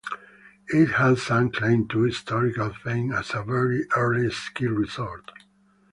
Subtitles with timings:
[0.69, 5.29] It has some claim to historical fame as a very early ski resort.